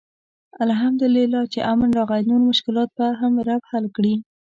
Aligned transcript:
الحمدالله 0.65 1.41
چې 1.53 1.59
امن 1.71 1.89
راغی، 1.97 2.21
نور 2.29 2.41
مشکلات 2.49 2.89
به 2.97 3.07
هم 3.19 3.33
رب 3.47 3.61
حل 3.71 3.85
کړي. 3.95 4.15